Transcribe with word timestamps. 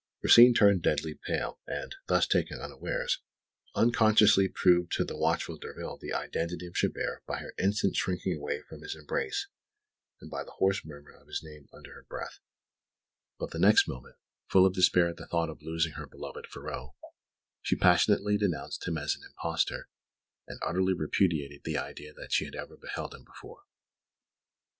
Rosine 0.23 0.55
turned 0.55 0.81
deadly 0.81 1.13
pale, 1.13 1.59
and, 1.67 1.95
thus 2.07 2.25
taken 2.25 2.59
unawares, 2.59 3.19
unconsciously 3.75 4.47
proved 4.49 4.91
to 4.93 5.05
the 5.05 5.15
watchful 5.15 5.59
Derville 5.59 5.99
the 6.01 6.11
identity 6.11 6.65
of 6.65 6.73
Chabert 6.73 7.23
by 7.27 7.37
her 7.37 7.53
instant 7.59 7.95
shrinking 7.95 8.35
away 8.35 8.63
from 8.63 8.81
his 8.81 8.95
embrace, 8.95 9.45
and 10.19 10.31
by 10.31 10.43
the 10.43 10.55
hoarse 10.57 10.83
murmur 10.83 11.11
of 11.11 11.27
his 11.27 11.41
name 11.43 11.67
under 11.71 11.93
her 11.93 12.01
breath; 12.09 12.39
but 13.37 13.51
the 13.51 13.59
next 13.59 13.87
moment, 13.87 14.15
full 14.49 14.65
of 14.65 14.73
despair 14.73 15.07
at 15.07 15.17
the 15.17 15.27
thought 15.27 15.51
of 15.51 15.61
losing 15.61 15.91
her 15.91 16.07
beloved 16.07 16.47
Ferraud, 16.47 16.93
she 17.61 17.75
passionately 17.75 18.39
denounced 18.39 18.87
him 18.87 18.97
as 18.97 19.15
an 19.15 19.21
impostor 19.23 19.87
and 20.47 20.57
utterly 20.65 20.95
repudiated 20.95 21.61
the 21.63 21.77
idea 21.77 22.11
that 22.11 22.31
she 22.33 22.45
had 22.45 22.55
ever 22.55 22.75
beheld 22.75 23.13
him 23.13 23.23
before. 23.23 23.65